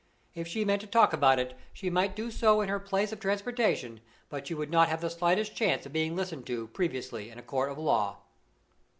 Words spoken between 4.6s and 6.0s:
not have the slightest chance of